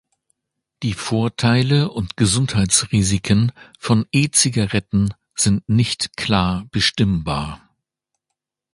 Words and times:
Die 0.81 0.95
Vorteile 0.95 1.91
und 1.91 2.17
Gesundheitsrisiken 2.17 3.51
von 3.77 4.07
E-Zigaretten 4.11 5.13
sind 5.35 5.69
nicht 5.69 6.17
klar 6.17 6.65
bestimmbar. 6.71 7.69